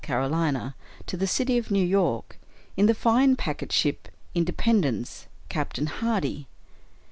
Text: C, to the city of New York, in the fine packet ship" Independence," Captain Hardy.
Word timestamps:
C, 0.03 0.07
to 0.09 1.15
the 1.15 1.27
city 1.27 1.59
of 1.59 1.69
New 1.69 1.85
York, 1.85 2.39
in 2.75 2.87
the 2.87 2.95
fine 2.95 3.35
packet 3.35 3.71
ship" 3.71 4.07
Independence," 4.41 5.27
Captain 5.47 5.85
Hardy. 5.85 6.47